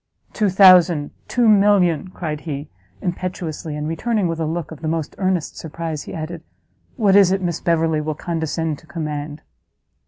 "Two 0.33 0.49
thousand! 0.49 1.11
two 1.27 1.47
million!" 1.47 2.07
cried 2.07 2.39
he, 2.41 2.71
impetuously, 3.03 3.75
and 3.75 3.87
returning, 3.87 4.27
with 4.27 4.39
a 4.39 4.47
look 4.47 4.71
of 4.71 4.81
the 4.81 4.87
most 4.87 5.13
earnest 5.19 5.57
surprise, 5.57 6.01
he 6.01 6.13
added, 6.15 6.41
"What 6.95 7.15
is 7.15 7.31
it 7.31 7.39
Miss 7.43 7.59
Beverley 7.61 8.01
will 8.01 8.15
condescend 8.15 8.79
to 8.79 8.87
command?" 8.87 9.43